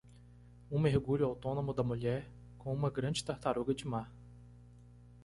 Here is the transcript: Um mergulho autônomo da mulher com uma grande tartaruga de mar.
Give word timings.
Um 0.71 0.79
mergulho 0.79 1.25
autônomo 1.27 1.75
da 1.75 1.83
mulher 1.83 2.27
com 2.57 2.73
uma 2.73 2.89
grande 2.89 3.23
tartaruga 3.23 3.71
de 3.75 3.85
mar. 3.87 4.11